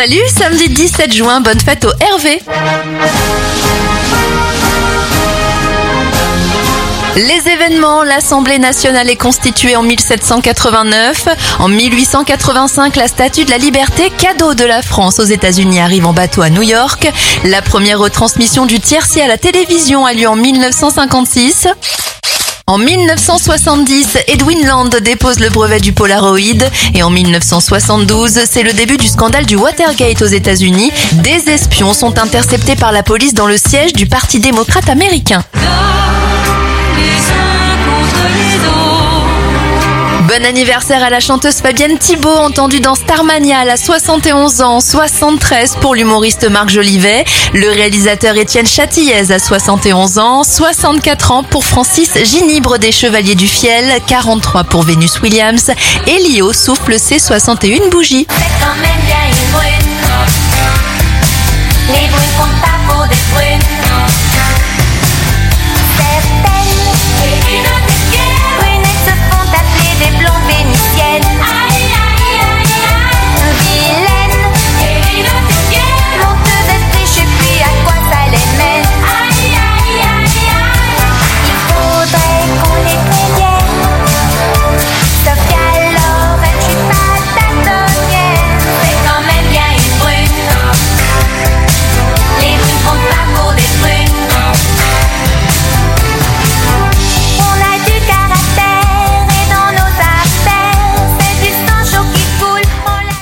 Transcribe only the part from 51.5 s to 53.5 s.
Francis Ginibre des Chevaliers du